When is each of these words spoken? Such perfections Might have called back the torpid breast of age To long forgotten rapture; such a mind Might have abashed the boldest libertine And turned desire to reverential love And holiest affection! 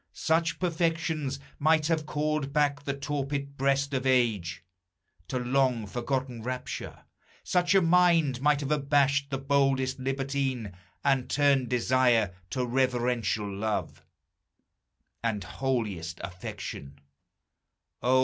Such 0.13 0.57
perfections 0.59 1.39
Might 1.59 1.85
have 1.85 2.07
called 2.07 2.51
back 2.51 2.85
the 2.85 2.95
torpid 2.97 3.55
breast 3.55 3.93
of 3.93 4.07
age 4.07 4.63
To 5.27 5.37
long 5.37 5.85
forgotten 5.85 6.41
rapture; 6.41 7.03
such 7.43 7.75
a 7.75 7.83
mind 7.83 8.41
Might 8.41 8.61
have 8.61 8.71
abashed 8.71 9.29
the 9.29 9.37
boldest 9.37 9.99
libertine 9.99 10.75
And 11.03 11.29
turned 11.29 11.69
desire 11.69 12.33
to 12.49 12.65
reverential 12.65 13.47
love 13.47 14.01
And 15.21 15.43
holiest 15.43 16.19
affection! 16.23 16.99